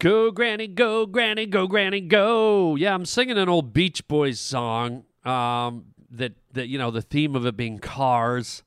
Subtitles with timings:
[0.00, 2.76] Go, Granny, go, Granny, go, Granny, go.
[2.76, 5.02] Yeah, I'm singing an old Beach Boys song.
[5.24, 8.62] Um, that that you know the theme of it being cars.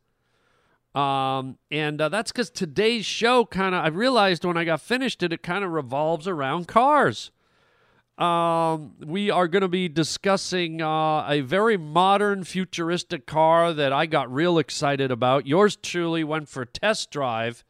[0.94, 5.24] Um, and uh, that's because today's show kind of I realized when I got finished
[5.24, 7.32] it, it kind of revolves around cars.
[8.18, 14.06] Um, we are going to be discussing uh, a very modern, futuristic car that I
[14.06, 15.48] got real excited about.
[15.48, 17.64] Yours truly went for test drive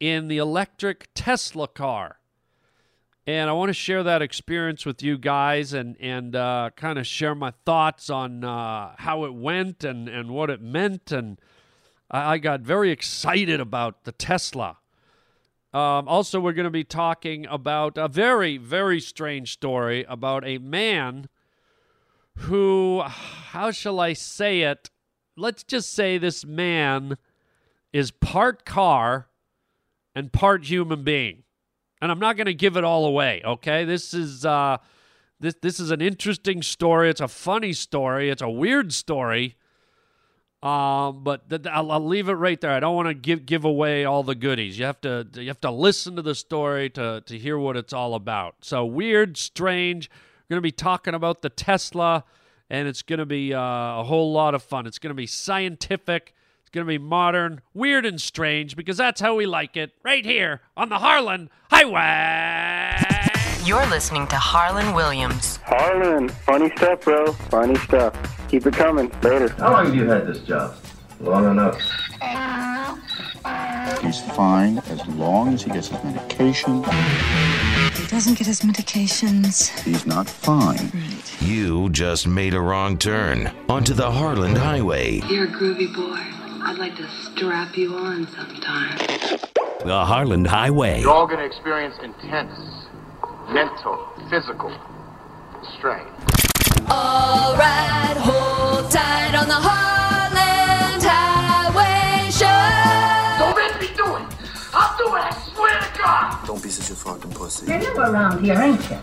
[0.00, 2.18] in the electric Tesla car
[3.26, 7.06] and I want to share that experience with you guys and and uh, kind of
[7.06, 11.10] share my thoughts on uh, how it went and and what it meant.
[11.10, 11.40] And
[12.10, 14.78] I, I got very excited about the Tesla.
[15.72, 20.58] Um, also, we're going to be talking about a very very strange story about a
[20.58, 21.28] man
[22.36, 24.90] who, how shall I say it?
[25.36, 27.16] Let's just say this man
[27.92, 29.28] is part car
[30.14, 31.44] and part human being
[32.00, 33.42] and I'm not going to give it all away.
[33.44, 34.78] Okay, this is uh,
[35.40, 37.10] this this is an interesting story.
[37.10, 38.30] It's a funny story.
[38.30, 39.56] It's a weird story.
[40.62, 42.70] Um, but th- I'll, I'll, leave it right there.
[42.70, 44.78] I don't want to give give away all the goodies.
[44.78, 47.92] You have to you have to listen to the story to to hear what it's
[47.92, 48.56] all about.
[48.62, 50.08] So weird, strange.
[50.10, 52.24] We're going to be talking about the Tesla,
[52.70, 54.86] and it's going to be uh, a whole lot of fun.
[54.86, 56.34] It's going to be scientific
[56.74, 60.60] going to be modern, weird, and strange because that's how we like it right here
[60.76, 63.00] on the Harland Highway.
[63.64, 65.58] You're listening to Harland Williams.
[65.64, 67.32] Harland, funny stuff, bro.
[67.32, 68.14] Funny stuff.
[68.48, 69.10] Keep it coming.
[69.22, 69.48] Later.
[69.50, 70.76] How long have you had this job?
[71.20, 71.80] Long enough.
[74.02, 76.82] He's fine as long as he gets his medication.
[77.94, 79.78] He doesn't get his medications.
[79.80, 80.90] He's not fine.
[80.92, 81.42] Right.
[81.42, 85.20] You just made a wrong turn onto the Harland Highway.
[85.28, 86.33] You're a groovy boy.
[86.66, 88.96] I'd like to strap you on sometime.
[89.84, 91.02] The Harland Highway.
[91.02, 92.58] You're all going to experience intense
[93.50, 94.72] mental, physical
[95.76, 96.06] strain.
[96.88, 103.44] All right, hold tight on the Harland Highway Show.
[103.44, 104.34] Don't make me do it.
[104.72, 105.22] I'll do it.
[105.22, 106.46] I swear to God.
[106.46, 107.66] Don't be such a fucking pussy.
[107.66, 108.96] You're new around here, ain't you?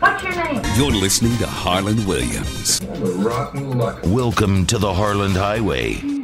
[0.00, 0.62] What's your name?
[0.74, 2.80] You're listening to Harland Williams.
[2.84, 4.00] rotten luck.
[4.04, 6.23] Welcome to the Harland Highway.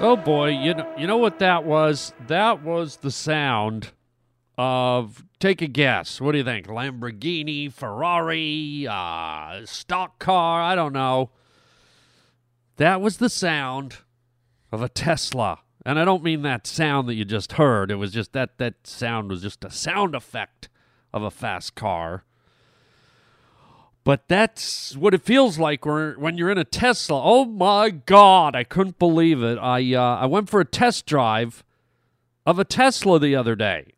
[0.00, 2.12] Oh boy, you know, you know what that was?
[2.28, 3.90] That was the sound
[4.56, 6.20] of take a guess.
[6.20, 6.68] What do you think?
[6.68, 11.30] Lamborghini, Ferrari, uh, stock car, I don't know.
[12.76, 13.96] That was the sound
[14.70, 15.62] of a Tesla.
[15.84, 17.90] And I don't mean that sound that you just heard.
[17.90, 20.68] It was just that that sound was just a sound effect
[21.12, 22.22] of a fast car.
[24.08, 27.20] But that's what it feels like when you're in a Tesla.
[27.22, 29.58] Oh my God, I couldn't believe it.
[29.58, 31.62] I uh, I went for a test drive
[32.46, 33.92] of a Tesla the other day,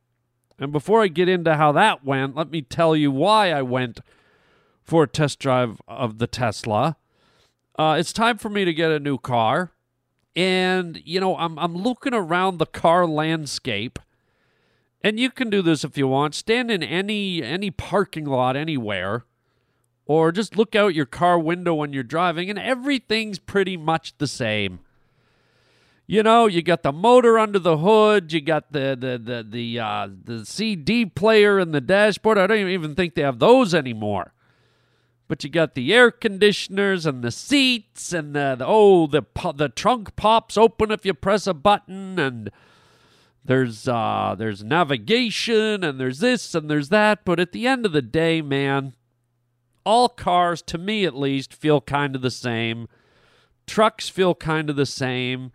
[0.58, 4.00] and before I get into how that went, let me tell you why I went
[4.82, 6.96] for a test drive of the Tesla.
[7.78, 9.70] Uh, it's time for me to get a new car,
[10.34, 14.00] and you know I'm I'm looking around the car landscape.
[15.02, 16.34] And you can do this if you want.
[16.34, 19.24] Stand in any any parking lot anywhere
[20.10, 24.26] or just look out your car window when you're driving and everything's pretty much the
[24.26, 24.80] same.
[26.08, 29.78] You know, you got the motor under the hood, you got the the the the
[29.78, 32.38] uh, the CD player in the dashboard.
[32.38, 34.32] I don't even think they have those anymore.
[35.28, 39.22] But you got the air conditioners and the seats and the, the oh the
[39.54, 42.50] the trunk pops open if you press a button and
[43.44, 47.24] there's uh there's navigation and there's this and there's that.
[47.24, 48.94] But at the end of the day, man,
[49.84, 52.88] all cars, to me at least, feel kind of the same.
[53.66, 55.52] Trucks feel kind of the same.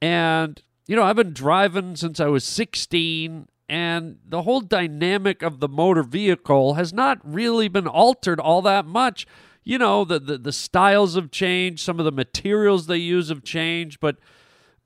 [0.00, 5.60] And, you know, I've been driving since I was 16, and the whole dynamic of
[5.60, 9.26] the motor vehicle has not really been altered all that much.
[9.62, 13.44] You know, the, the, the styles have changed, some of the materials they use have
[13.44, 14.16] changed, but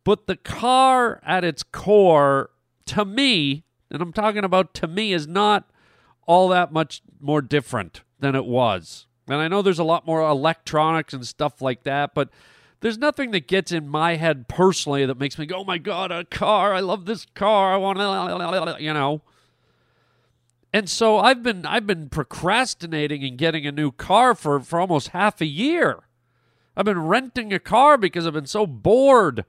[0.04, 2.48] but the car at its core,
[2.86, 5.70] to me, and I'm talking about to me, is not
[6.26, 9.06] all that much more different than it was.
[9.26, 12.30] And I know there's a lot more electronics and stuff like that, but
[12.80, 16.10] there's nothing that gets in my head personally that makes me go, "Oh my god,
[16.10, 16.72] a car!
[16.72, 17.74] I love this car!
[17.74, 19.22] I want to," you know.
[20.72, 25.08] And so I've been I've been procrastinating and getting a new car for for almost
[25.08, 26.04] half a year.
[26.76, 29.44] I've been renting a car because I've been so bored.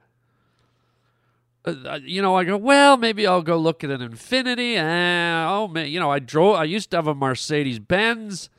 [1.64, 4.74] Uh, uh you know, I go, well, maybe I'll go look at an Infiniti.
[4.74, 6.56] Eh, oh, man, you know, I drove.
[6.56, 8.50] I used to have a Mercedes Benz.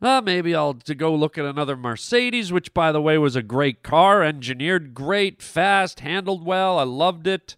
[0.00, 3.42] Uh, maybe I'll to go look at another Mercedes, which by the way was a
[3.42, 6.78] great car, engineered great, fast, handled well.
[6.78, 7.56] I loved it.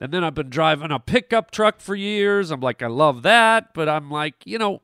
[0.00, 2.50] And then I've been driving a pickup truck for years.
[2.50, 3.72] I'm like, I love that.
[3.74, 4.82] But I'm like, you know,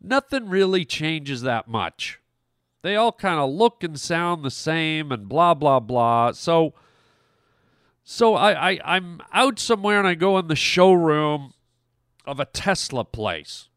[0.00, 2.20] nothing really changes that much.
[2.82, 6.32] They all kind of look and sound the same and blah, blah, blah.
[6.32, 6.74] So,
[8.02, 11.52] so I, I, I'm out somewhere and I go in the showroom
[12.26, 13.68] of a Tesla place.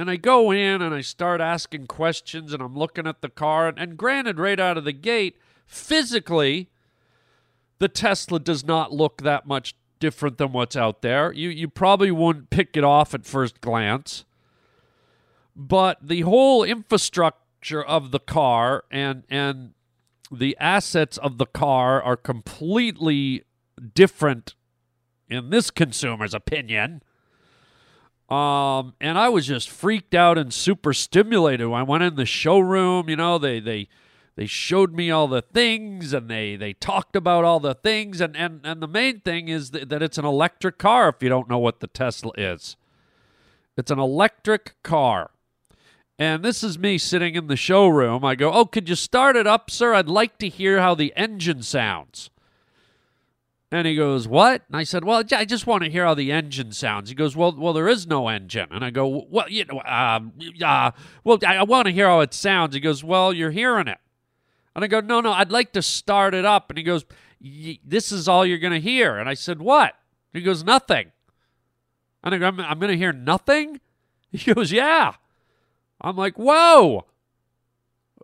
[0.00, 3.68] And I go in and I start asking questions and I'm looking at the car.
[3.68, 5.36] And, and granted, right out of the gate,
[5.66, 6.70] physically,
[7.80, 11.32] the Tesla does not look that much different than what's out there.
[11.34, 14.24] You you probably wouldn't pick it off at first glance.
[15.54, 19.74] But the whole infrastructure of the car and and
[20.32, 23.44] the assets of the car are completely
[23.94, 24.54] different
[25.28, 27.02] in this consumer's opinion.
[28.30, 31.66] Um, and I was just freaked out and super stimulated.
[31.72, 33.88] I went in the showroom, you know, they they
[34.36, 38.36] they showed me all the things and they they talked about all the things and
[38.36, 41.58] and, and the main thing is that it's an electric car if you don't know
[41.58, 42.76] what the Tesla is.
[43.76, 45.32] It's an electric car.
[46.16, 48.24] And this is me sitting in the showroom.
[48.24, 49.94] I go, "Oh, could you start it up, sir?
[49.94, 52.30] I'd like to hear how the engine sounds."
[53.72, 56.32] And he goes, "What?" And I said, "Well, I just want to hear how the
[56.32, 59.64] engine sounds." He goes, "Well, well, there is no engine." And I go, "Well, you
[59.64, 60.32] know, um,
[60.62, 60.90] uh,
[61.22, 63.98] well, I, I want to hear how it sounds." He goes, "Well, you're hearing it."
[64.74, 67.04] And I go, "No, no, I'd like to start it up." And he goes,
[67.40, 69.94] "This is all you're going to hear." And I said, "What?"
[70.32, 71.12] He goes, "Nothing."
[72.24, 73.80] And I go, "I'm, I'm going to hear nothing."
[74.32, 75.14] He goes, "Yeah."
[76.00, 77.04] I'm like, "Whoa!"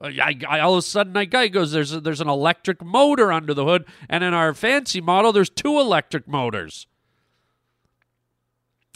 [0.03, 3.33] I, I, all of a sudden, I guy goes, "There's a, there's an electric motor
[3.33, 6.87] under the hood, and in our fancy model, there's two electric motors."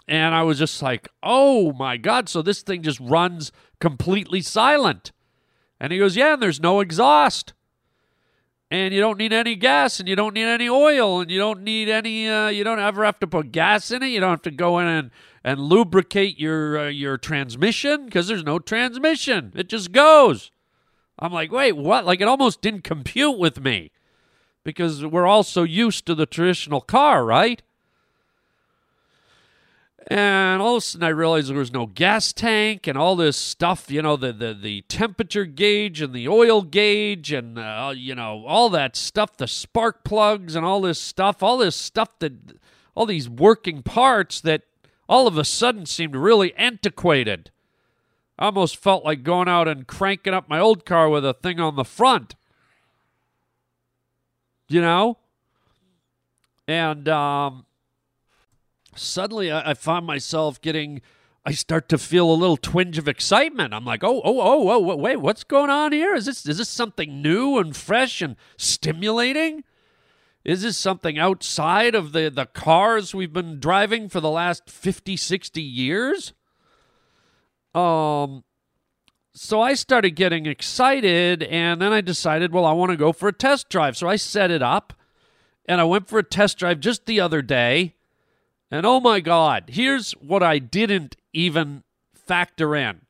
[0.06, 3.50] And I was just like, "Oh my god!" So this thing just runs
[3.80, 5.12] completely silent.
[5.78, 7.54] And he goes, "Yeah, and there's no exhaust,
[8.70, 11.62] and you don't need any gas, and you don't need any oil, and you don't
[11.62, 12.28] need any.
[12.28, 14.08] Uh, you don't ever have to put gas in it.
[14.08, 15.10] You don't have to go in and
[15.42, 19.52] and lubricate your uh, your transmission because there's no transmission.
[19.56, 20.50] It just goes."
[21.20, 22.06] I'm like, wait, what?
[22.06, 23.90] Like, it almost didn't compute with me
[24.64, 27.62] because we're all so used to the traditional car, right?
[30.06, 33.36] And all of a sudden, I realized there was no gas tank and all this
[33.36, 38.14] stuff, you know, the, the, the temperature gauge and the oil gauge and, uh, you
[38.14, 42.32] know, all that stuff, the spark plugs and all this stuff, all this stuff that,
[42.94, 44.62] all these working parts that
[45.08, 47.50] all of a sudden seemed really antiquated.
[48.40, 51.76] Almost felt like going out and cranking up my old car with a thing on
[51.76, 52.34] the front.
[54.68, 55.18] You know?
[56.66, 57.66] And um,
[58.96, 61.02] suddenly I, I find myself getting,
[61.44, 63.74] I start to feel a little twinge of excitement.
[63.74, 66.14] I'm like, oh, oh, oh, oh, wait, what's going on here?
[66.14, 69.64] Is this, is this something new and fresh and stimulating?
[70.44, 75.16] Is this something outside of the, the cars we've been driving for the last 50,
[75.16, 76.32] 60 years?
[77.74, 78.44] Um,
[79.32, 83.28] so I started getting excited, and then I decided, well, I want to go for
[83.28, 83.96] a test drive.
[83.96, 84.92] So I set it up,
[85.66, 87.94] and I went for a test drive just the other day.
[88.70, 91.84] And oh my God, here's what I didn't even
[92.14, 93.02] factor in.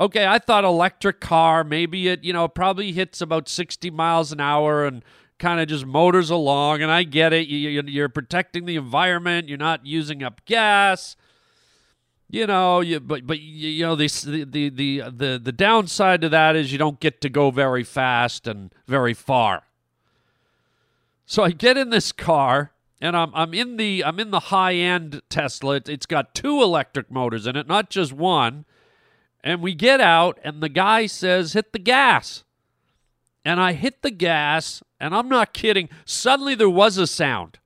[0.00, 4.40] Okay, I thought electric car, maybe it, you know, probably hits about 60 miles an
[4.40, 5.04] hour and
[5.38, 6.82] kind of just motors along.
[6.82, 7.46] And I get it.
[7.46, 11.16] You're protecting the environment, you're not using up gas
[12.34, 14.08] you know, you, but but you know the,
[14.50, 17.84] the the uh, the the downside to that is you don't get to go very
[17.84, 19.62] fast and very far.
[21.26, 24.74] So I get in this car and I'm I'm in the I'm in the high
[24.74, 25.76] end Tesla.
[25.76, 28.64] It, it's got two electric motors in it, not just one.
[29.44, 32.42] And we get out and the guy says, "Hit the gas."
[33.44, 35.88] And I hit the gas, and I'm not kidding.
[36.04, 37.58] Suddenly there was a sound.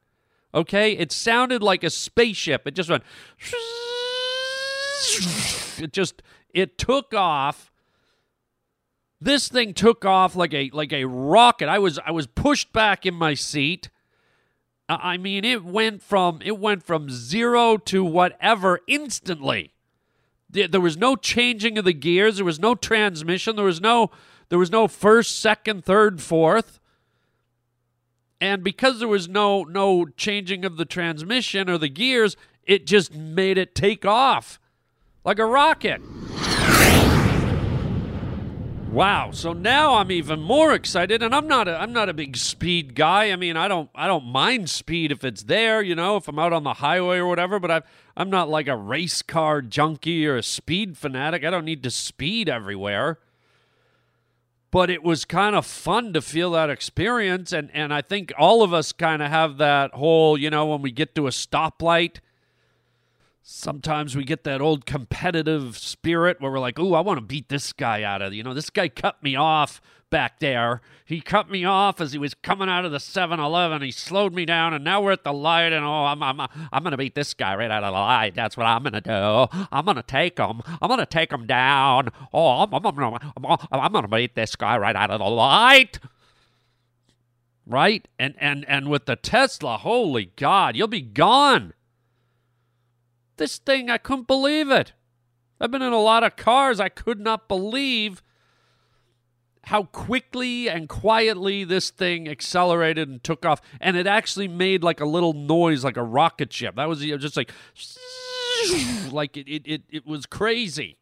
[0.52, 0.92] Okay?
[0.92, 2.66] It sounded like a spaceship.
[2.66, 3.04] It just went
[5.78, 7.70] it just it took off.
[9.20, 11.68] This thing took off like a like a rocket.
[11.68, 13.90] I was i was pushed back in my seat.
[14.88, 19.72] I mean it went from it went from zero to whatever instantly.
[20.50, 22.36] There was no changing of the gears.
[22.36, 23.56] There was no transmission.
[23.56, 24.10] There was no
[24.48, 26.80] there was no first second third fourth.
[28.40, 33.12] And because there was no no changing of the transmission or the gears it just
[33.14, 34.60] made it take off
[35.24, 36.00] like a rocket.
[38.90, 39.32] Wow.
[39.32, 42.94] So now I'm even more excited and I'm not a I'm not a big speed
[42.94, 43.30] guy.
[43.30, 46.38] I mean, I don't I don't mind speed if it's there, you know, if I'm
[46.38, 47.82] out on the highway or whatever, but I
[48.16, 51.44] I'm not like a race car junkie or a speed fanatic.
[51.44, 53.18] I don't need to speed everywhere.
[54.70, 58.62] but it was kind of fun to feel that experience and and I think all
[58.62, 62.16] of us kind of have that whole, you know, when we get to a stoplight
[63.50, 67.48] sometimes we get that old competitive spirit where we're like, "Ooh, I want to beat
[67.48, 70.82] this guy out of, you know, this guy cut me off back there.
[71.06, 73.80] He cut me off as he was coming out of the 7-Eleven.
[73.80, 76.84] He slowed me down and now we're at the light and oh, I'm I'm I'm
[76.84, 78.34] to beat this guy right out of the light.
[78.34, 79.66] That's what I'm to do.
[79.72, 80.60] I'm to take him.
[80.82, 82.10] I'm to take him down.
[82.34, 86.00] Oh, I'm I'm I'm, I'm, I'm to beat this guy right out of the light."
[87.66, 88.06] Right?
[88.18, 91.72] And and and with the Tesla, holy god, you'll be gone.
[93.38, 94.92] This thing, I couldn't believe it.
[95.60, 96.78] I've been in a lot of cars.
[96.78, 98.22] I could not believe
[99.64, 103.60] how quickly and quietly this thing accelerated and took off.
[103.80, 106.76] And it actually made like a little noise, like a rocket ship.
[106.76, 107.52] That was just like,
[109.10, 110.98] like it, it, it, it was crazy.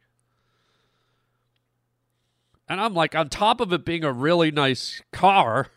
[2.68, 5.68] And I'm like, on top of it being a really nice car,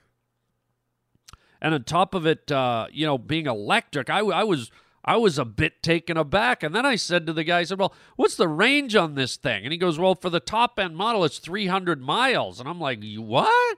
[1.62, 4.72] and on top of it, uh, you know, being electric, I, I was
[5.04, 6.64] I was a bit taken aback.
[6.64, 9.36] And then I said to the guy, I said, Well, what's the range on this
[9.38, 9.64] thing?
[9.64, 12.60] And he goes, Well, for the top end model, it's 300 miles.
[12.60, 13.78] And I'm like, What?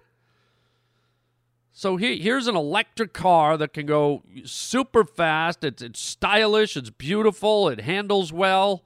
[1.73, 5.63] So he, here's an electric car that can go super fast.
[5.63, 6.75] It's, it's stylish.
[6.75, 7.69] It's beautiful.
[7.69, 8.83] It handles well.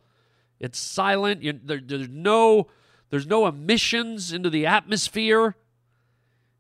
[0.60, 1.42] It's silent.
[1.42, 2.68] You, there, there's no
[3.10, 5.56] there's no emissions into the atmosphere.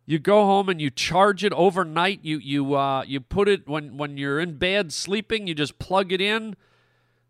[0.05, 2.19] You go home and you charge it overnight.
[2.24, 5.47] You you uh, you put it when when you're in bed sleeping.
[5.47, 6.55] You just plug it in.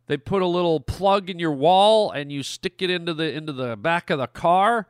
[0.08, 3.54] They put a little plug in your wall and you stick it into the into
[3.54, 4.88] the back of the car,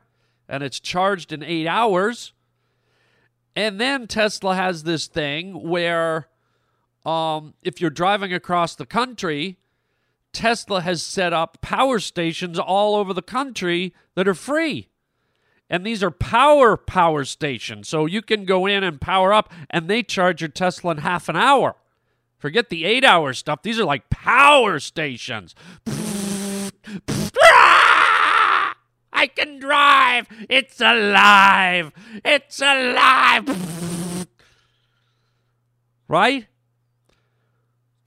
[0.48, 2.32] and it's charged in eight hours.
[3.54, 6.28] And then Tesla has this thing where,
[7.06, 9.56] um, if you're driving across the country,
[10.34, 14.88] Tesla has set up power stations all over the country that are free.
[15.68, 17.88] And these are power power stations.
[17.88, 21.28] So you can go in and power up, and they charge your Tesla in half
[21.28, 21.76] an hour.
[22.38, 23.62] Forget the eight hour stuff.
[23.62, 25.54] These are like power stations.
[29.12, 30.28] I can drive.
[30.48, 31.92] It's alive.
[32.24, 34.28] It's alive.
[36.06, 36.46] Right?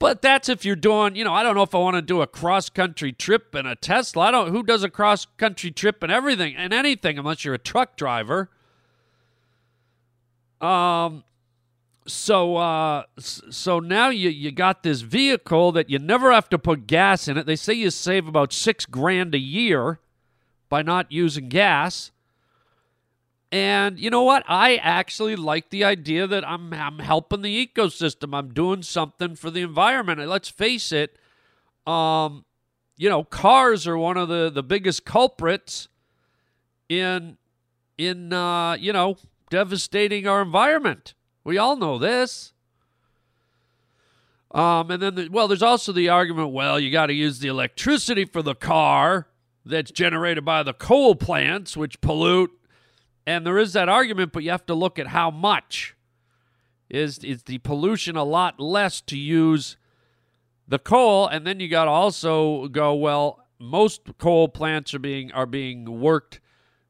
[0.00, 2.22] But that's if you're doing, you know, I don't know if I want to do
[2.22, 4.24] a cross country trip in a Tesla.
[4.24, 7.58] I don't who does a cross country trip and everything and anything unless you're a
[7.58, 8.48] truck driver.
[10.60, 11.22] Um
[12.06, 16.86] so uh so now you you got this vehicle that you never have to put
[16.86, 17.44] gas in it.
[17.44, 20.00] They say you save about 6 grand a year
[20.70, 22.10] by not using gas.
[23.52, 24.44] And you know what?
[24.46, 28.36] I actually like the idea that I'm, I'm helping the ecosystem.
[28.36, 30.20] I'm doing something for the environment.
[30.20, 31.16] And let's face it,
[31.86, 32.44] um,
[32.96, 35.88] you know, cars are one of the, the biggest culprits
[36.88, 37.38] in
[37.96, 39.16] in uh, you know
[39.50, 41.14] devastating our environment.
[41.44, 42.52] We all know this.
[44.52, 46.50] Um, and then, the, well, there's also the argument.
[46.50, 49.28] Well, you got to use the electricity for the car
[49.64, 52.50] that's generated by the coal plants, which pollute
[53.26, 55.96] and there is that argument, but you have to look at how much.
[56.88, 59.76] Is is the pollution a lot less to use
[60.66, 61.28] the coal?
[61.28, 66.00] And then you got to also go, well, most coal plants are being are being
[66.00, 66.40] worked,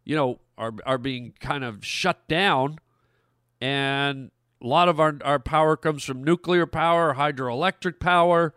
[0.04, 2.78] you know, are are being kind of shut down,
[3.60, 4.30] and
[4.62, 8.54] a lot of our, our power comes from nuclear power, hydroelectric power.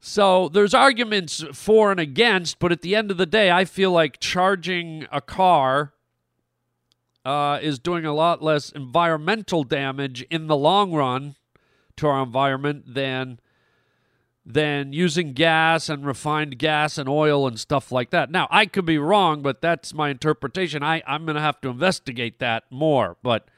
[0.00, 3.90] So there's arguments for and against, but at the end of the day, I feel
[3.90, 5.92] like charging a car
[7.24, 11.36] uh, is doing a lot less environmental damage in the long run
[11.96, 13.38] to our environment than
[14.44, 18.30] than using gas and refined gas and oil and stuff like that.
[18.30, 20.82] Now, I could be wrong, but that's my interpretation.
[20.82, 23.48] I, I'm going to have to investigate that more, but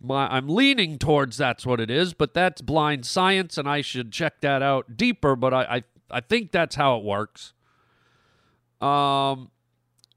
[0.00, 4.12] my, I'm leaning towards that's what it is, but that's blind science, and I should
[4.12, 7.54] check that out deeper, but I, I, I think that's how it works.
[8.80, 9.50] Um,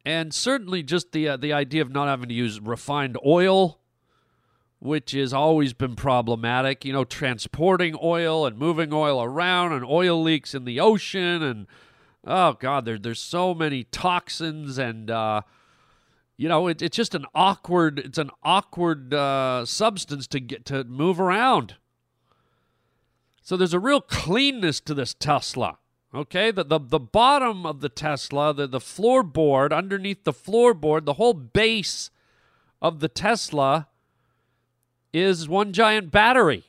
[0.05, 3.79] and certainly just the uh, the idea of not having to use refined oil
[4.79, 10.21] which has always been problematic you know transporting oil and moving oil around and oil
[10.21, 11.67] leaks in the ocean and
[12.25, 15.41] oh god there, there's so many toxins and uh,
[16.41, 20.83] you know it, it's just an awkward it's an awkward uh, substance to get to
[20.83, 21.75] move around.
[23.43, 25.77] So there's a real cleanness to this tesla
[26.13, 31.13] Okay, the, the, the bottom of the Tesla, the, the floorboard, underneath the floorboard, the
[31.13, 32.09] whole base
[32.81, 33.87] of the Tesla
[35.13, 36.65] is one giant battery.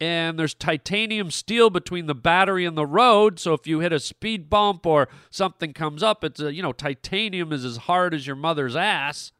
[0.00, 3.38] and there's titanium steel between the battery and the road.
[3.40, 6.72] So if you hit a speed bump or something comes up, it's a, you know
[6.72, 9.32] titanium is as hard as your mother's ass.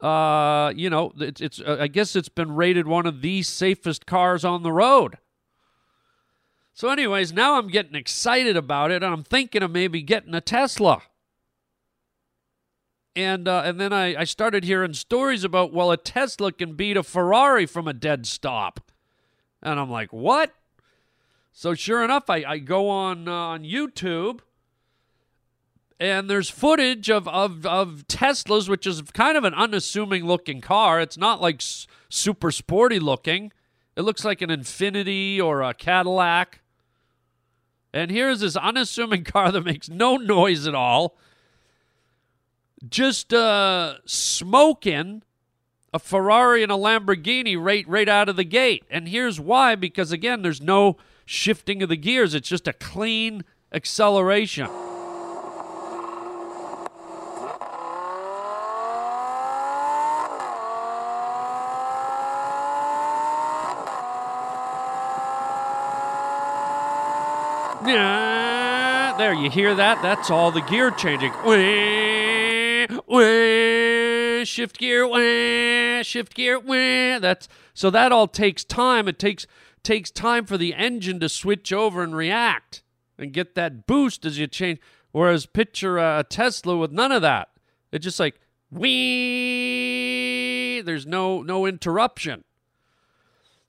[0.00, 4.06] Uh, you know, it's, it's uh, I guess it's been rated one of the safest
[4.06, 5.18] cars on the road.
[6.76, 10.42] So, anyways, now I'm getting excited about it, and I'm thinking of maybe getting a
[10.42, 11.00] Tesla.
[13.16, 16.98] And uh, and then I, I started hearing stories about well, a Tesla can beat
[16.98, 18.92] a Ferrari from a dead stop,
[19.62, 20.52] and I'm like, what?
[21.50, 24.40] So sure enough, I, I go on uh, on YouTube,
[25.98, 31.00] and there's footage of, of of Teslas, which is kind of an unassuming looking car.
[31.00, 33.50] It's not like s- super sporty looking.
[33.96, 36.60] It looks like an Infiniti or a Cadillac.
[37.96, 41.16] And here's this unassuming car that makes no noise at all,
[42.86, 45.22] just uh, smoking
[45.94, 48.84] a Ferrari and a Lamborghini right right out of the gate.
[48.90, 52.34] And here's why: because again, there's no shifting of the gears.
[52.34, 54.68] It's just a clean acceleration.
[67.86, 70.02] Yeah, there you hear that?
[70.02, 71.30] That's all the gear changing.
[71.44, 77.20] Wah, wah, shift gear, wah, shift gear, wah.
[77.20, 79.06] That's so that all takes time.
[79.06, 79.46] It takes
[79.84, 82.82] takes time for the engine to switch over and react
[83.18, 84.80] and get that boost as you change.
[85.12, 87.50] Whereas picture a Tesla with none of that.
[87.92, 90.00] It's just like wee.
[90.80, 92.42] There's no no interruption.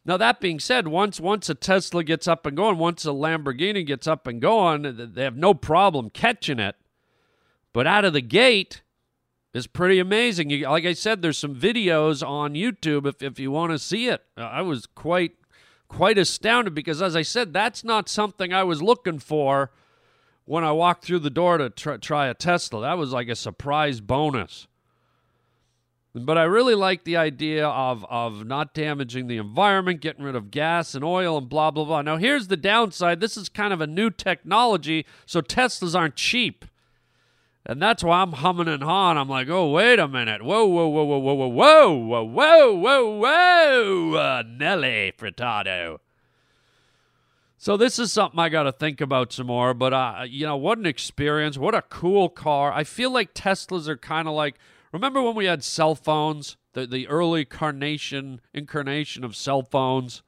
[0.08, 3.86] Now that being said, once once a Tesla gets up and going, once a Lamborghini
[3.86, 6.78] gets up and going, they have no problem catching it.
[7.74, 8.82] But out of the gate
[9.54, 10.50] is pretty amazing.
[10.50, 14.08] You, like I said, there's some videos on YouTube if if you want to see
[14.08, 14.24] it.
[14.38, 15.34] Uh, I was quite
[15.90, 19.72] quite astounded because, as I said, that's not something I was looking for
[20.46, 22.82] when I walked through the door to try, try a Tesla.
[22.82, 24.68] That was like a surprise bonus.
[26.16, 30.50] But I really like the idea of, of not damaging the environment, getting rid of
[30.50, 32.02] gas and oil and blah, blah, blah.
[32.02, 36.66] Now, here's the downside this is kind of a new technology, so Teslas aren't cheap.
[37.70, 39.18] And that's why I'm humming and hawing.
[39.18, 40.42] I'm like, oh, wait a minute.
[40.42, 45.98] Whoa, whoa, whoa, whoa, whoa, whoa, whoa, whoa, whoa, whoa, uh, Nelly Furtado.
[47.58, 49.74] So this is something I got to think about some more.
[49.74, 51.58] But, uh, you know, what an experience.
[51.58, 52.72] What a cool car.
[52.72, 54.56] I feel like Teslas are kind of like
[54.92, 60.24] Remember when we had cell phones, the, the early carnation, incarnation of cell phones?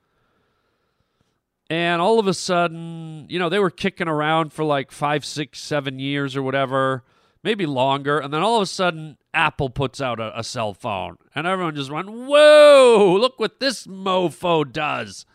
[1.69, 5.60] And all of a sudden, you know, they were kicking around for like five, six,
[5.60, 7.04] seven years or whatever,
[7.43, 8.17] maybe longer.
[8.19, 11.17] And then all of a sudden, Apple puts out a, a cell phone.
[11.36, 15.26] And everyone just went, whoa, look what this mofo does.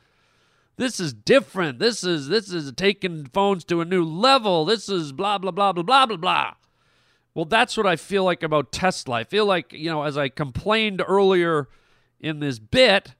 [0.76, 1.78] This is different.
[1.78, 4.64] This is this is taking phones to a new level.
[4.64, 6.54] This is blah blah blah blah blah blah blah.
[7.34, 9.16] Well, that's what I feel like about Tesla.
[9.16, 11.68] I feel like, you know, as I complained earlier
[12.20, 13.14] in this bit,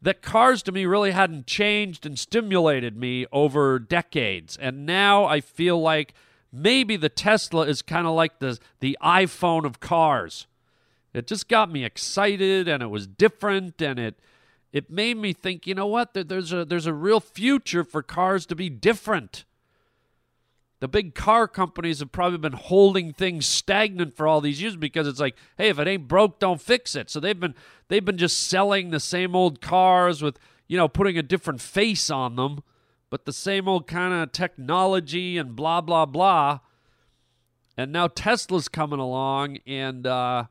[0.00, 4.56] that cars to me really hadn't changed and stimulated me over decades.
[4.56, 6.14] And now I feel like
[6.52, 10.46] maybe the Tesla is kind of like the, the iPhone of cars.
[11.12, 14.18] It just got me excited and it was different and it
[14.72, 18.46] it made me think, you know what, there's a there's a real future for cars
[18.46, 19.44] to be different.
[20.82, 25.06] The big car companies have probably been holding things stagnant for all these years because
[25.06, 27.08] it's like, hey, if it ain't broke, don't fix it.
[27.08, 27.54] So they've been
[27.86, 32.10] they've been just selling the same old cars with, you know, putting a different face
[32.10, 32.64] on them,
[33.10, 36.58] but the same old kind of technology and blah blah blah.
[37.76, 40.46] And now Tesla's coming along and uh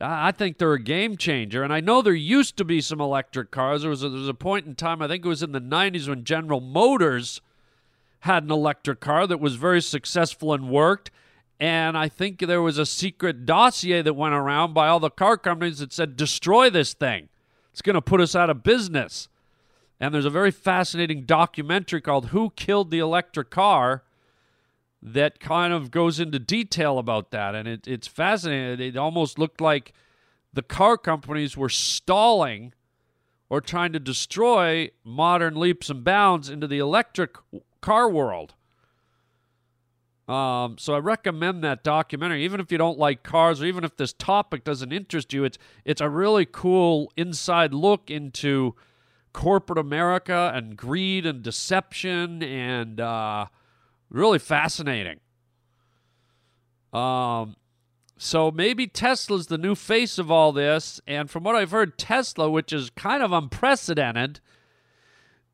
[0.00, 1.62] I think they're a game changer.
[1.62, 3.82] And I know there used to be some electric cars.
[3.82, 5.60] There was a, there was a point in time, I think it was in the
[5.60, 7.42] 90s, when General Motors
[8.24, 11.10] had an electric car that was very successful and worked.
[11.60, 15.36] And I think there was a secret dossier that went around by all the car
[15.36, 17.28] companies that said, destroy this thing.
[17.70, 19.28] It's going to put us out of business.
[20.00, 24.04] And there's a very fascinating documentary called Who Killed the Electric Car
[25.02, 27.54] that kind of goes into detail about that.
[27.54, 28.88] And it, it's fascinating.
[28.88, 29.92] It almost looked like
[30.50, 32.72] the car companies were stalling
[33.50, 37.36] or trying to destroy modern leaps and bounds into the electric
[37.84, 38.54] car world.
[40.26, 43.94] Um, so I recommend that documentary, even if you don't like cars, or even if
[43.98, 45.44] this topic doesn't interest you.
[45.44, 48.74] It's it's a really cool inside look into
[49.34, 53.46] corporate America and greed and deception, and uh,
[54.08, 55.20] really fascinating.
[56.94, 57.56] Um,
[58.16, 62.48] so maybe Tesla's the new face of all this, and from what I've heard, Tesla,
[62.48, 64.40] which is kind of unprecedented,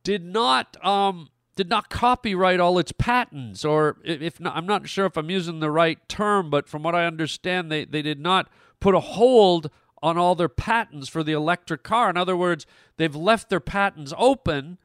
[0.05, 5.05] did not um, did not copyright all its patents, or if not, I'm not sure
[5.05, 8.49] if I'm using the right term, but from what I understand, they they did not
[8.81, 9.71] put a hold
[10.03, 12.09] on all their patents for the electric car.
[12.09, 12.65] In other words,
[12.97, 14.79] they've left their patents open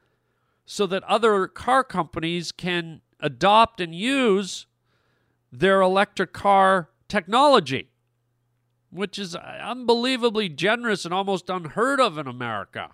[0.66, 4.66] so that other car companies can adopt and use
[5.50, 7.88] their electric car technology,
[8.90, 12.90] which is uh, unbelievably generous and almost unheard of in America.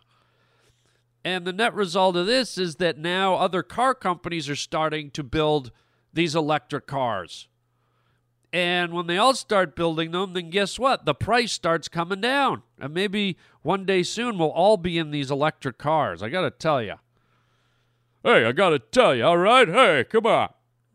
[1.25, 5.23] And the net result of this is that now other car companies are starting to
[5.23, 5.71] build
[6.13, 7.49] these electric cars.
[8.53, 11.07] And when they all start building them, then guess what?
[11.07, 12.63] The price starts coming down.
[12.79, 16.23] And maybe one day soon we'll all be in these electric cars.
[16.23, 16.97] I got to tell you.
[18.23, 19.69] Hey, I got to tell you, all right?
[19.69, 20.51] Hey, come on.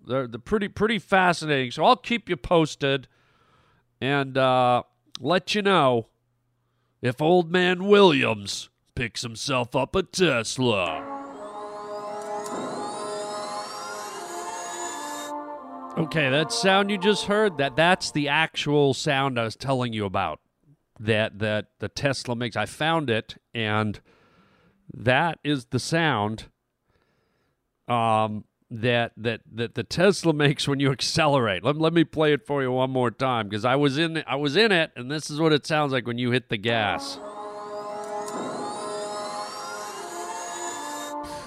[0.05, 1.71] They're, they're pretty pretty fascinating.
[1.71, 3.07] So I'll keep you posted
[3.99, 4.83] and uh,
[5.19, 6.07] let you know
[7.01, 11.03] if old man Williams picks himself up a Tesla.
[15.95, 20.05] Okay, that sound you just heard, that that's the actual sound I was telling you
[20.05, 20.39] about.
[20.99, 22.55] That that the Tesla makes.
[22.55, 23.99] I found it and
[24.91, 26.45] that is the sound
[27.87, 31.63] um that that that the Tesla makes when you accelerate.
[31.63, 34.37] Let, let me play it for you one more time because I was in I
[34.37, 37.19] was in it and this is what it sounds like when you hit the gas.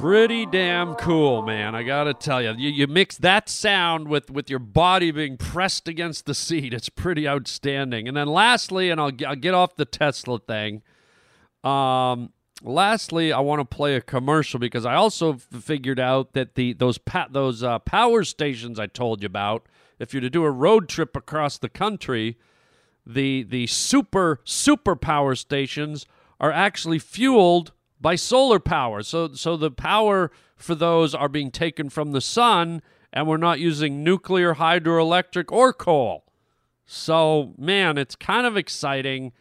[0.01, 1.75] Pretty damn cool, man.
[1.75, 5.89] I gotta tell you, you, you mix that sound with with your body being pressed
[5.89, 6.73] against the seat.
[6.73, 8.09] It's pretty outstanding.
[8.09, 10.81] And then lastly, and I'll, I'll get off the Tesla thing.
[11.63, 12.33] Um,
[12.63, 16.73] lastly, I want to play a commercial because I also f- figured out that the
[16.73, 19.67] those pa- those uh, power stations I told you about,
[19.99, 22.39] if you're to do a road trip across the country,
[23.05, 26.07] the the super super power stations
[26.41, 29.03] are actually fueled by solar power.
[29.03, 32.83] So so the power for those are being taken from the sun
[33.13, 36.25] and we're not using nuclear, hydroelectric or coal.
[36.87, 39.33] So, man, it's kind of exciting.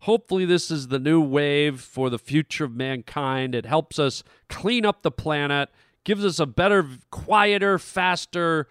[0.00, 3.54] Hopefully this is the new wave for the future of mankind.
[3.54, 5.70] It helps us clean up the planet,
[6.04, 8.68] gives us a better, quieter, faster,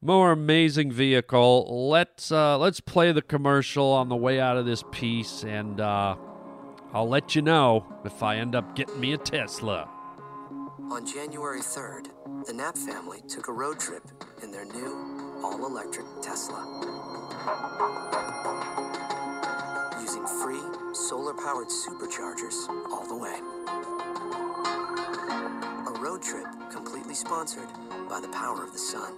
[0.00, 1.88] more amazing vehicle.
[1.88, 6.16] Let's uh, let's play the commercial on the way out of this piece, and uh,
[6.94, 9.88] I'll let you know if I end up getting me a Tesla.
[10.90, 12.08] On January 3rd,
[12.46, 14.02] the Knapp family took a road trip
[14.42, 16.60] in their new all electric Tesla.
[20.02, 20.60] Using free
[20.92, 23.38] solar powered superchargers all the way.
[25.88, 27.68] A road trip completely sponsored
[28.10, 29.14] by the power of the sun.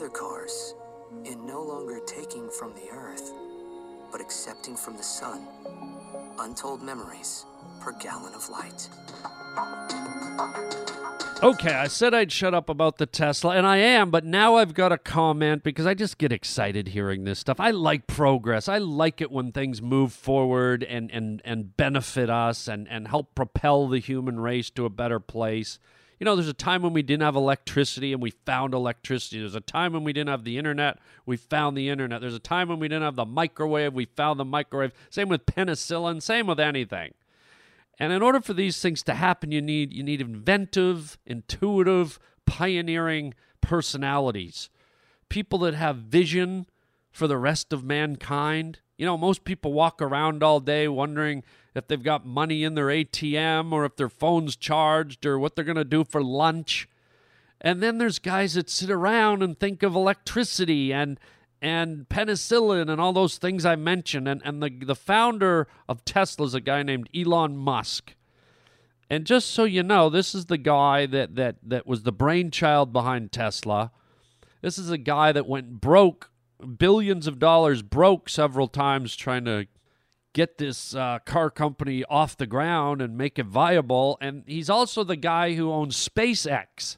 [0.00, 0.74] Other cars
[1.26, 3.34] in no longer taking from the earth,
[4.10, 5.46] but accepting from the sun
[6.38, 7.44] untold memories
[7.80, 8.88] per gallon of light.
[11.42, 14.72] Okay, I said I'd shut up about the Tesla, and I am, but now I've
[14.72, 17.60] got a comment because I just get excited hearing this stuff.
[17.60, 18.70] I like progress.
[18.70, 23.34] I like it when things move forward and, and, and benefit us and, and help
[23.34, 25.78] propel the human race to a better place.
[26.20, 29.40] You know, there's a time when we didn't have electricity and we found electricity.
[29.40, 32.20] There's a time when we didn't have the internet, we found the internet.
[32.20, 34.92] There's a time when we didn't have the microwave, we found the microwave.
[35.08, 37.14] Same with penicillin, same with anything.
[37.98, 43.32] And in order for these things to happen, you need you need inventive, intuitive, pioneering
[43.62, 44.68] personalities.
[45.30, 46.66] People that have vision
[47.10, 48.80] for the rest of mankind.
[48.98, 52.86] You know, most people walk around all day wondering if they've got money in their
[52.86, 56.88] ATM or if their phone's charged or what they're going to do for lunch.
[57.60, 61.18] And then there's guys that sit around and think of electricity and
[61.62, 64.26] and penicillin and all those things I mentioned.
[64.26, 68.14] And, and the, the founder of Tesla is a guy named Elon Musk.
[69.10, 72.92] And just so you know, this is the guy that, that, that was the brainchild
[72.92, 73.90] behind Tesla.
[74.62, 76.30] This is a guy that went broke,
[76.78, 79.66] billions of dollars broke several times trying to
[80.32, 84.18] get this uh, car company off the ground and make it viable.
[84.20, 86.96] And he's also the guy who owns SpaceX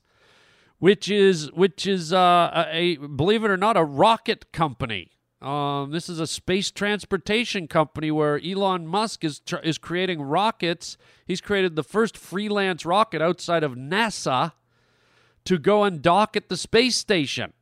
[0.83, 5.13] which is which is uh, a, believe it or not a rocket company.
[5.41, 10.97] Um, this is a space transportation company where Elon Musk is tr- is creating rockets.
[11.25, 14.55] He's created the first freelance rocket outside of NASA
[15.45, 17.53] to go and dock at the space station.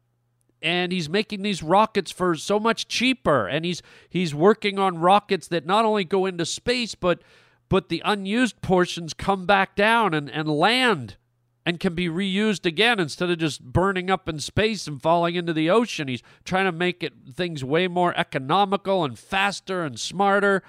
[0.63, 5.49] And he's making these rockets for so much cheaper and he's he's working on rockets
[5.49, 7.21] that not only go into space but
[7.69, 11.17] but the unused portions come back down and, and land
[11.65, 15.53] and can be reused again instead of just burning up in space and falling into
[15.53, 16.09] the ocean.
[16.09, 20.63] He's trying to make it things way more economical and faster and smarter.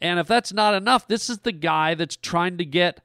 [0.00, 3.00] And if that's not enough, this is the guy that's trying to get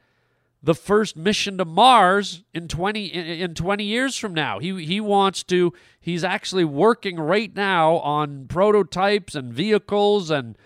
[0.62, 4.60] the first mission to Mars in 20 in 20 years from now.
[4.60, 10.58] He he wants to he's actually working right now on prototypes and vehicles and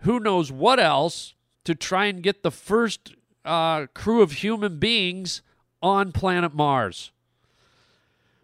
[0.00, 3.14] who knows what else to try and get the first
[3.44, 5.42] uh, crew of human beings
[5.82, 7.10] on planet Mars.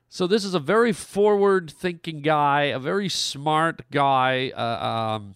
[0.08, 5.34] So this is a very forward-thinking guy, a very smart guy, uh, um,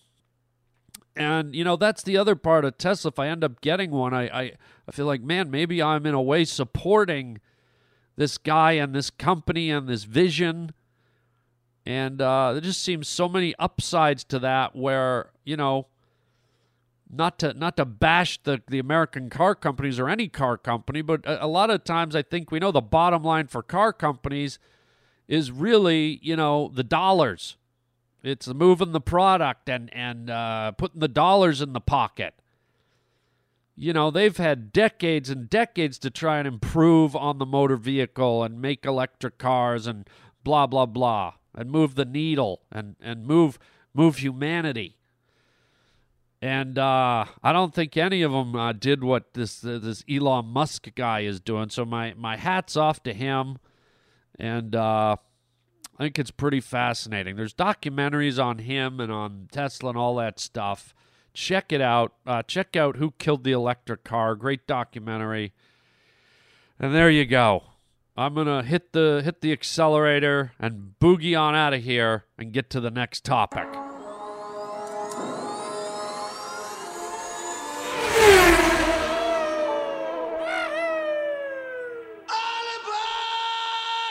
[1.18, 3.10] and you know that's the other part of Tesla.
[3.10, 4.52] If I end up getting one, I, I
[4.86, 7.40] I feel like man, maybe I'm in a way supporting
[8.16, 10.72] this guy and this company and this vision.
[11.86, 15.86] And uh, there just seems so many upsides to that where, you know,
[17.10, 21.24] not to not to bash the, the American car companies or any car company, but
[21.24, 24.58] a, a, lot of times I think we know the bottom line for car companies
[25.26, 27.56] is really you know the dollars.
[28.22, 32.34] It's moving the product and and uh, putting the dollars in the pocket.
[33.76, 38.42] You know they've had decades and decades to try and improve on the motor vehicle
[38.42, 40.08] and make electric cars and
[40.42, 43.58] blah blah blah and move the needle and and move
[43.94, 44.98] move humanity
[46.40, 50.46] and uh, I don't think any of them uh, did what this uh, this Elon
[50.46, 51.68] Musk guy is doing.
[51.70, 53.58] So my my hats off to him,
[54.38, 55.16] and uh,
[55.98, 57.34] I think it's pretty fascinating.
[57.34, 60.94] There's documentaries on him and on Tesla and all that stuff.
[61.34, 62.14] Check it out.
[62.24, 64.36] Uh, check out Who Killed the Electric Car.
[64.36, 65.52] Great documentary.
[66.78, 67.64] And there you go.
[68.16, 72.70] I'm gonna hit the hit the accelerator and boogie on out of here and get
[72.70, 73.68] to the next topic.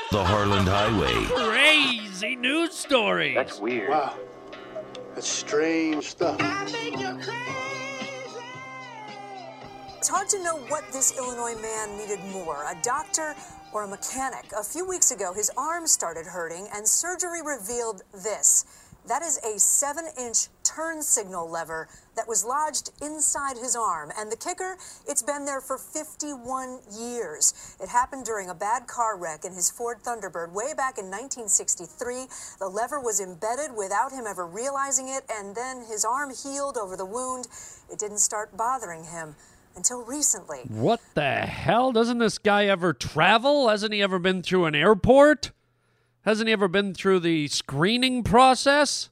[0.10, 1.57] the Harland Highway.
[2.20, 3.36] Crazy news stories.
[3.36, 3.90] That's weird.
[3.90, 4.16] Wow.
[5.14, 6.38] That's strange stuff.
[9.98, 13.36] It's hard to know what this Illinois man needed more a doctor
[13.72, 14.46] or a mechanic.
[14.58, 18.66] A few weeks ago, his arm started hurting, and surgery revealed this.
[19.06, 24.12] That is a seven inch turn signal lever that was lodged inside his arm.
[24.18, 24.78] And the kicker,
[25.08, 27.78] it's been there for 51 years.
[27.82, 32.26] It happened during a bad car wreck in his Ford Thunderbird way back in 1963.
[32.60, 36.98] The lever was embedded without him ever realizing it, and then his arm healed over
[36.98, 37.48] the wound.
[37.92, 39.36] It didn't start bothering him
[39.76, 40.60] until recently.
[40.68, 41.92] What the hell?
[41.92, 43.70] Doesn't this guy ever travel?
[43.70, 45.52] Hasn't he ever been through an airport?
[46.24, 49.10] Hasn't he ever been through the screening process?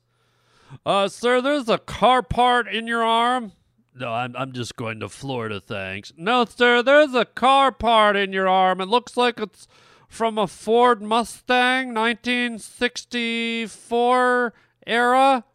[0.86, 3.52] Uh, sir, there's a car part in your arm.
[3.98, 6.12] No, I'm, I'm just going to Florida, thanks.
[6.18, 8.82] No, sir, there's a car part in your arm.
[8.82, 9.68] It looks like it's
[10.08, 14.54] from a Ford Mustang, 1964
[14.86, 15.46] era.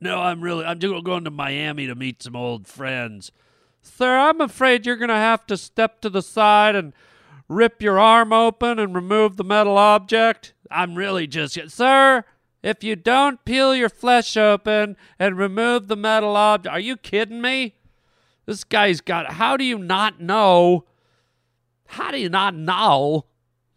[0.00, 3.32] No, I'm really, I'm just going to Miami to meet some old friends.
[3.82, 6.92] Sir, I'm afraid you're going to have to step to the side and
[7.48, 10.54] rip your arm open and remove the metal object.
[10.70, 12.24] I'm really just, sir,
[12.64, 17.42] if you don't peel your flesh open and remove the metal object, are you kidding
[17.42, 17.74] me?
[18.46, 20.86] This guy's got, how do you not know?
[21.88, 23.26] How do you not know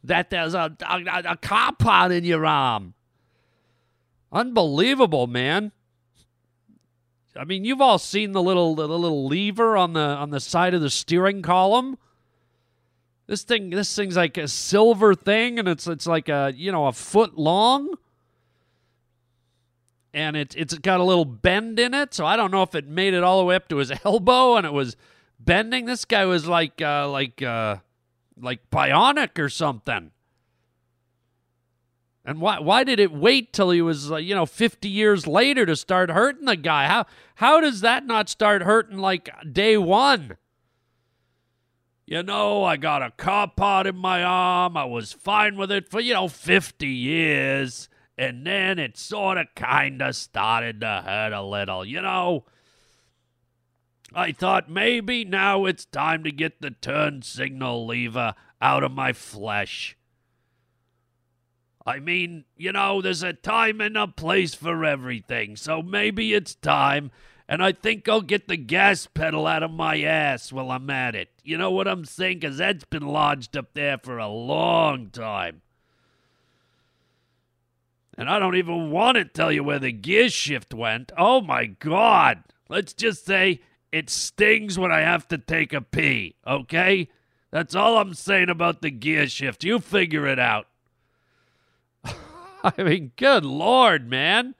[0.05, 2.93] that there's a, a, a car part in your arm?
[4.31, 5.73] Unbelievable, man.
[7.35, 10.73] I mean, you've all seen the little the little lever on the on the side
[10.73, 11.97] of the steering column.
[13.27, 16.87] This thing, this thing's like a silver thing, and it's it's like a you know
[16.87, 17.93] a foot long,
[20.17, 22.13] and it's it's got a little bend in it.
[22.13, 24.55] So I don't know if it made it all the way up to his elbow,
[24.55, 24.97] and it was
[25.39, 25.85] bending.
[25.85, 27.77] This guy was like uh, like uh,
[28.39, 30.11] like bionic or something.
[32.25, 35.65] And why why did it wait till he was uh, you know 50 years later
[35.67, 36.87] to start hurting the guy?
[36.87, 40.35] How how does that not start hurting like day 1?
[42.09, 44.77] you know, I got a car part in my arm.
[44.77, 47.89] I was fine with it for, you know, 50 years.
[48.17, 52.45] And then it sort of kind of started to hurt a little, you know.
[54.13, 59.13] I thought maybe now it's time to get the turn signal lever out of my
[59.13, 59.95] flesh.
[61.85, 66.55] I mean, you know, there's a time and a place for everything, so maybe it's
[66.55, 67.11] time
[67.49, 71.15] and I think I'll get the gas pedal out of my ass while I'm at
[71.15, 71.29] it.
[71.43, 72.39] You know what I'm saying?
[72.39, 75.61] Because that's been lodged up there for a long time.
[78.17, 81.11] And I don't even want to tell you where the gear shift went.
[81.17, 82.43] Oh my God.
[82.67, 87.09] Let's just say it stings when I have to take a pee, okay?
[87.51, 89.63] That's all I'm saying about the gear shift.
[89.63, 90.67] You figure it out.
[92.63, 94.55] I mean, good Lord, man.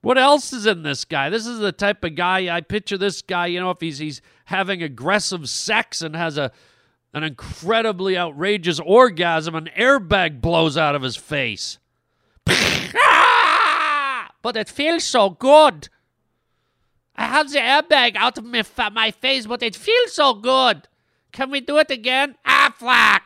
[0.00, 1.28] What else is in this guy?
[1.28, 4.22] This is the type of guy I picture this guy, you know, if he's he's
[4.46, 6.52] having aggressive sex and has a
[7.12, 11.78] an incredibly outrageous orgasm, an airbag blows out of his face.
[14.42, 15.88] but it feels so good.
[17.16, 20.88] I have the airbag out of my, fa- my face, but it feels so good.
[21.32, 22.36] Can we do it again?
[22.44, 23.22] Ah.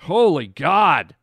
[0.00, 1.14] Holy God.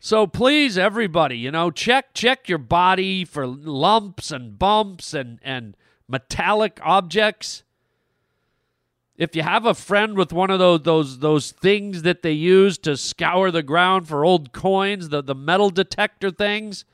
[0.00, 5.76] So please, everybody, you know, check check your body for lumps and bumps and and
[6.08, 7.62] metallic objects.
[9.18, 12.78] If you have a friend with one of those those those things that they use
[12.78, 16.84] to scour the ground for old coins, the, the metal detector things,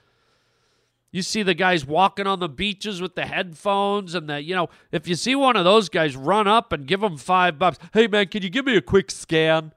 [1.12, 4.70] you see the guys walking on the beaches with the headphones and the you know,
[4.90, 7.78] if you see one of those guys, run up and give them five bucks.
[7.92, 9.74] Hey man, can you give me a quick scan?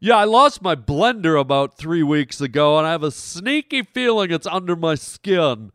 [0.00, 4.30] Yeah, I lost my blender about three weeks ago, and I have a sneaky feeling
[4.30, 5.72] it's under my skin.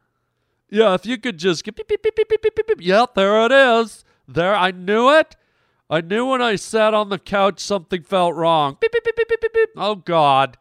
[0.70, 2.82] Yeah, if you could just beep, beep, beep, beep, beep, beep, beep.
[2.82, 4.04] Yeah, there it is.
[4.28, 5.36] There, I knew it.
[5.92, 8.78] I knew when I sat on the couch something felt wrong.
[8.80, 9.70] Beep, beep, beep, beep, beep, beep, beep.
[9.76, 10.58] Oh, God.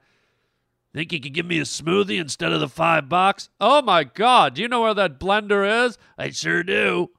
[0.92, 3.48] Think you could give me a smoothie instead of the five bucks?
[3.60, 4.54] Oh, my God.
[4.54, 5.96] Do you know where that blender is?
[6.18, 7.10] I sure do.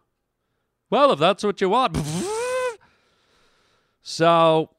[0.89, 1.97] Well, if that's what you want.
[4.02, 4.69] so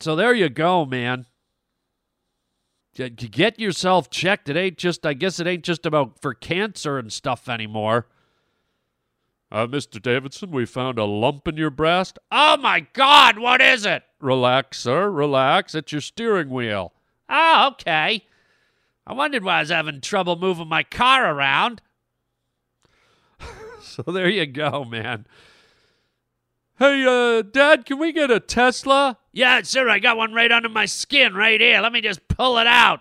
[0.00, 1.26] so there you go, man.
[2.94, 4.48] Get yourself checked.
[4.48, 8.06] It ain't just, I guess it ain't just about for cancer and stuff anymore.
[9.56, 10.02] Uh, Mr.
[10.02, 12.18] Davidson, we found a lump in your breast.
[12.30, 14.02] Oh my God, what is it?
[14.20, 15.74] Relax, sir, relax.
[15.74, 16.92] It's your steering wheel.
[17.30, 18.26] Oh, okay.
[19.06, 21.80] I wondered why I was having trouble moving my car around.
[23.80, 25.26] so there you go, man.
[26.78, 29.16] Hey, uh, Dad, can we get a Tesla?
[29.32, 31.80] Yeah, sir, I got one right under my skin right here.
[31.80, 33.00] Let me just pull it out.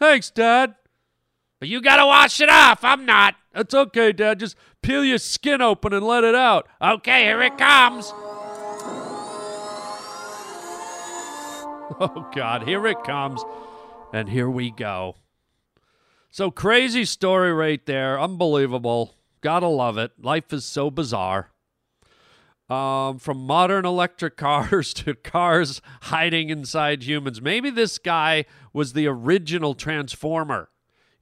[0.00, 0.74] Thanks, Dad.
[1.60, 2.82] But you gotta wash it off.
[2.82, 3.36] I'm not.
[3.52, 4.40] That's okay, Dad.
[4.40, 6.68] Just peel your skin open and let it out.
[6.80, 8.12] Okay, here it comes.
[12.00, 13.44] Oh, God, here it comes.
[14.12, 15.16] And here we go.
[16.30, 18.18] So, crazy story right there.
[18.18, 19.14] Unbelievable.
[19.42, 20.12] Gotta love it.
[20.20, 21.50] Life is so bizarre.
[22.68, 27.40] Um, from modern electric cars to cars hiding inside humans.
[27.40, 30.70] Maybe this guy was the original Transformer.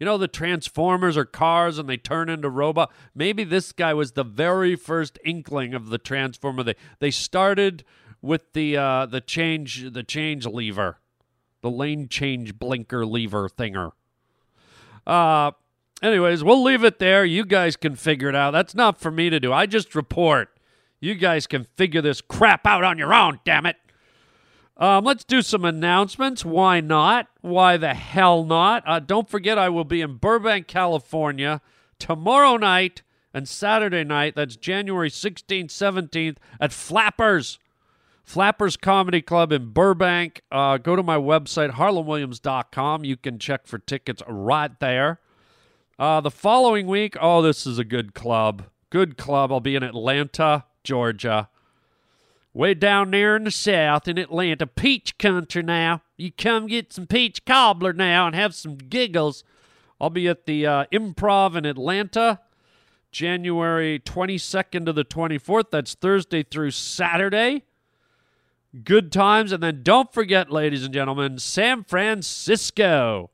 [0.02, 2.90] You know, the Transformers are cars and they turn into robot.
[3.14, 6.64] Maybe this guy was the very first inkling of the Transformer.
[6.64, 7.84] They they started
[8.20, 10.98] with the uh, the change the change lever,
[11.60, 13.92] the lane change blinker lever thinger.
[15.06, 15.52] Uh,
[16.02, 17.24] anyways, we'll leave it there.
[17.24, 18.50] You guys can figure it out.
[18.50, 19.52] That's not for me to do.
[19.52, 20.48] I just report.
[20.98, 23.76] You guys can figure this crap out on your own, damn it.
[24.76, 26.44] Um, let's do some announcements.
[26.44, 27.28] Why not?
[27.40, 28.82] Why the hell not?
[28.86, 31.60] Uh, don't forget, I will be in Burbank, California
[31.98, 33.02] tomorrow night
[33.34, 34.34] and Saturday night.
[34.34, 37.58] That's January 16th, 17th at Flappers.
[38.24, 40.42] Flappers Comedy Club in Burbank.
[40.50, 43.04] Uh, go to my website, harlandwilliams.com.
[43.04, 45.20] You can check for tickets right there.
[45.98, 48.64] Uh, the following week, oh, this is a good club.
[48.90, 49.52] Good club.
[49.52, 50.64] I'll be in Atlanta.
[50.84, 51.48] Georgia.
[52.54, 56.02] Way down there in the south in Atlanta, peach country now.
[56.18, 59.42] You come get some peach cobbler now and have some giggles.
[60.00, 62.40] I'll be at the uh, Improv in Atlanta,
[63.10, 65.70] January 22nd to the 24th.
[65.70, 67.64] That's Thursday through Saturday.
[68.84, 69.52] Good times.
[69.52, 73.30] And then don't forget, ladies and gentlemen, San Francisco.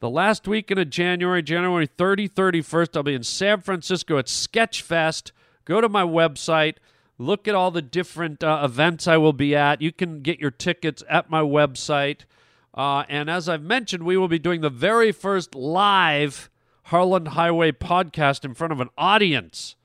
[0.00, 5.32] The last weekend of January, January 30, 31st, I'll be in San Francisco at Sketchfest
[5.64, 6.76] go to my website,
[7.18, 9.80] look at all the different uh, events I will be at.
[9.80, 12.20] You can get your tickets at my website.
[12.74, 16.50] Uh, and as I've mentioned, we will be doing the very first live
[16.84, 19.76] Harland Highway podcast in front of an audience.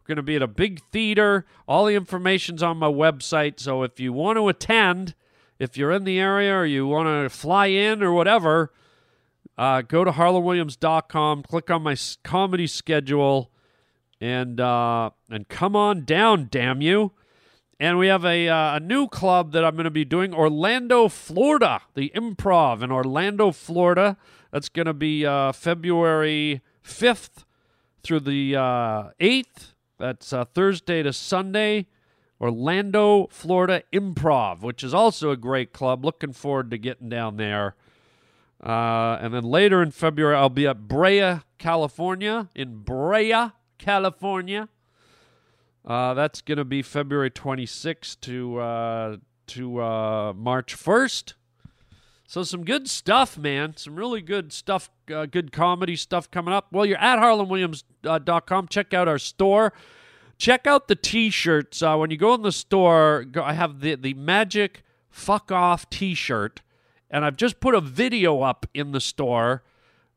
[0.00, 1.44] We're going to be at a big theater.
[1.66, 3.58] All the information's on my website.
[3.58, 5.14] So if you want to attend,
[5.58, 8.72] if you're in the area or you want to fly in or whatever,
[9.58, 13.50] uh, go to harlandwilliams.com, click on my comedy schedule,
[14.26, 17.12] and uh, and come on down, damn you.
[17.78, 21.08] And we have a, uh, a new club that I'm going to be doing, Orlando,
[21.08, 24.16] Florida, the Improv in Orlando, Florida.
[24.50, 27.44] That's going to be uh, February 5th
[28.02, 29.74] through the uh, 8th.
[29.98, 31.86] That's uh, Thursday to Sunday.
[32.40, 36.04] Orlando, Florida Improv, which is also a great club.
[36.04, 37.76] Looking forward to getting down there.
[38.62, 44.68] Uh, and then later in February, I'll be at Brea, California, in Brea, California.
[45.84, 49.16] Uh, that's going to be February 26th to uh,
[49.48, 51.34] to uh, March 1st.
[52.26, 53.76] So some good stuff, man.
[53.76, 56.66] Some really good stuff, uh, good comedy stuff coming up.
[56.72, 58.66] Well, you're at harlandwilliams.com.
[58.68, 59.72] Check out our store.
[60.36, 61.82] Check out the T-shirts.
[61.82, 65.88] Uh, when you go in the store, go, I have the the Magic Fuck Off
[65.88, 66.62] T-shirt,
[67.10, 69.62] and I've just put a video up in the store.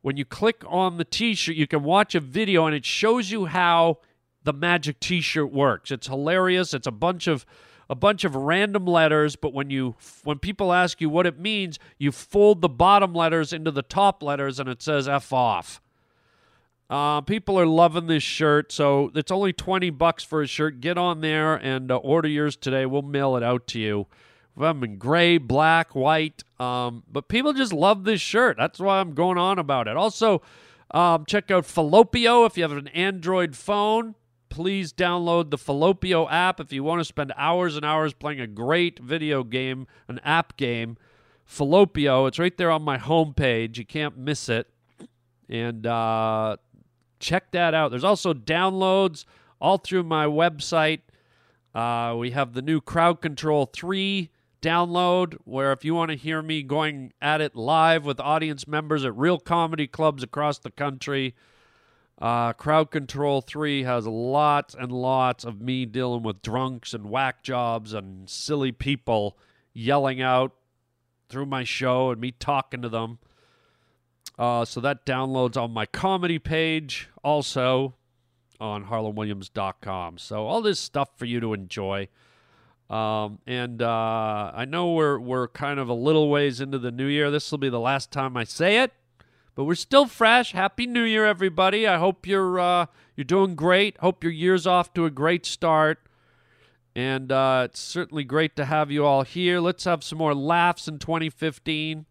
[0.09, 3.45] When you click on the T-shirt, you can watch a video, and it shows you
[3.45, 3.99] how
[4.43, 5.91] the Magic T-shirt works.
[5.91, 6.73] It's hilarious.
[6.73, 7.45] It's a bunch of
[7.87, 9.93] a bunch of random letters, but when you
[10.23, 14.23] when people ask you what it means, you fold the bottom letters into the top
[14.23, 15.79] letters, and it says "f off."
[16.89, 20.81] Uh, people are loving this shirt, so it's only twenty bucks for a shirt.
[20.81, 22.87] Get on there and uh, order yours today.
[22.87, 24.07] We'll mail it out to you.
[24.59, 28.57] Them in gray, black, white, um, but people just love this shirt.
[28.57, 29.95] That's why I'm going on about it.
[29.95, 30.41] Also,
[30.91, 34.15] um, check out Fallopio if you have an Android phone.
[34.49, 38.47] Please download the Fallopio app if you want to spend hours and hours playing a
[38.47, 40.97] great video game, an app game.
[41.45, 43.77] Fallopio, it's right there on my homepage.
[43.77, 44.67] You can't miss it.
[45.47, 46.57] And uh,
[47.19, 47.91] check that out.
[47.91, 49.23] There's also downloads
[49.61, 50.99] all through my website.
[51.73, 54.29] Uh, we have the new Crowd Control 3
[54.61, 59.05] download, where if you want to hear me going at it live with audience members
[59.05, 61.35] at real comedy clubs across the country,
[62.21, 67.43] uh, Crowd Control 3 has lots and lots of me dealing with drunks and whack
[67.43, 69.37] jobs and silly people
[69.73, 70.53] yelling out
[71.29, 73.19] through my show and me talking to them.
[74.37, 77.95] Uh, so that downloads on my comedy page also
[78.59, 80.17] on harlandwilliams.com.
[80.17, 82.09] So all this stuff for you to enjoy.
[82.89, 87.05] Um, and uh, I know we're we're kind of a little ways into the new
[87.05, 87.29] year.
[87.29, 88.93] This will be the last time I say it,
[89.53, 90.53] but we're still fresh.
[90.53, 91.85] Happy New Year, everybody!
[91.85, 93.97] I hope you're uh, you're doing great.
[93.99, 95.99] Hope your year's off to a great start.
[96.95, 99.59] And uh, it's certainly great to have you all here.
[99.59, 102.05] Let's have some more laughs in 2015.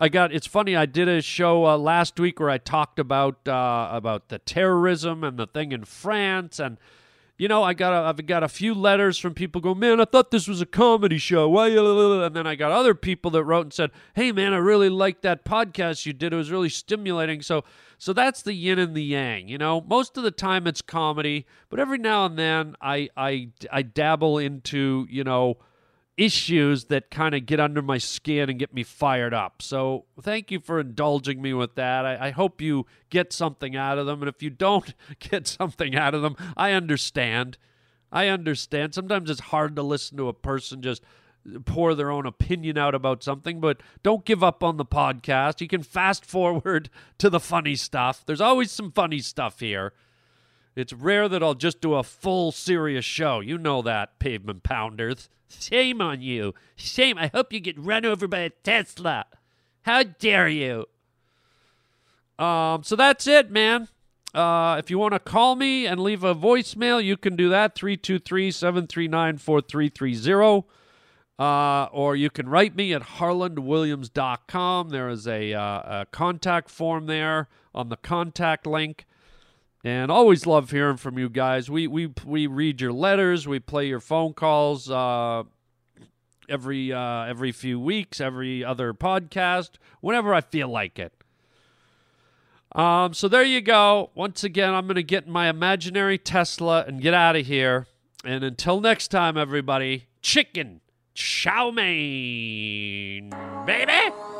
[0.00, 0.32] I got.
[0.34, 0.74] It's funny.
[0.74, 5.22] I did a show uh, last week where I talked about uh, about the terrorism
[5.22, 6.78] and the thing in France, and
[7.36, 10.04] you know, I got a, I've got a few letters from people go, man, I
[10.04, 11.48] thought this was a comedy show.
[11.48, 11.68] Why?
[11.68, 15.22] And then I got other people that wrote and said, hey, man, I really liked
[15.22, 16.32] that podcast you did.
[16.32, 17.42] It was really stimulating.
[17.42, 17.64] So,
[17.98, 19.48] so that's the yin and the yang.
[19.48, 23.48] You know, most of the time it's comedy, but every now and then I I
[23.72, 25.58] I dabble into you know
[26.16, 29.60] issues that kind of get under my skin and get me fired up.
[29.60, 32.06] So thank you for indulging me with that.
[32.06, 34.22] I, I, hope you get something out of them.
[34.22, 37.58] And if you don't get something out of them, I understand.
[38.12, 38.94] I understand.
[38.94, 41.02] Sometimes it's hard to listen to a person just
[41.64, 45.60] pour their own opinion out about something, but don't give up on the podcast.
[45.60, 48.24] You can fast forward to the funny stuff.
[48.24, 49.92] There's always some funny stuff here.
[50.76, 53.40] It's rare that I'll just do a full serious show.
[53.40, 55.28] You know that, pavement pounders.
[55.48, 56.54] Shame on you.
[56.74, 57.16] Shame.
[57.18, 59.26] I hope you get run over by a Tesla.
[59.82, 60.86] How dare you?
[62.38, 63.88] Um, so that's it, man.
[64.34, 67.76] Uh, if you want to call me and leave a voicemail, you can do that
[67.76, 70.66] 323 739 4330.
[71.36, 74.88] Uh, or you can write me at harlandwilliams.com.
[74.88, 79.04] There is a, uh, a contact form there on the contact link.
[79.84, 81.70] And always love hearing from you guys.
[81.70, 85.42] We we we read your letters, we play your phone calls uh,
[86.48, 91.12] every uh, every few weeks, every other podcast, whenever I feel like it.
[92.74, 94.10] Um, so there you go.
[94.14, 97.86] Once again, I'm going to get my imaginary Tesla and get out of here.
[98.24, 100.80] And until next time, everybody, chicken
[101.14, 103.30] chow mein,
[103.66, 104.33] baby.